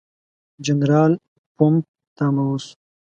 [0.65, 1.11] جنرال
[1.55, 1.75] پوفم
[2.15, 2.73] ته امر وشو.